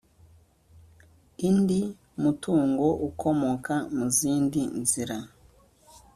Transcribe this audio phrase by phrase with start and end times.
[1.47, 1.79] indi
[2.21, 5.17] mutungo ukomoka mu zindi nzira